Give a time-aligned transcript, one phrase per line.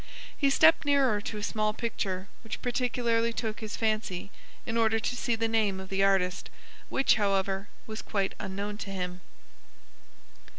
[0.35, 4.31] He stepped nearer to a small picture which particularly took his fancy
[4.65, 6.49] in order to see the name of the artist,
[6.89, 9.21] which, however, was quite unknown to him.